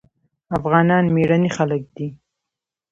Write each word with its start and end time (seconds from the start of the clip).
افغانان 0.57 1.05
مېړني 1.15 1.49
خلک 1.57 1.83
دي. 1.95 2.07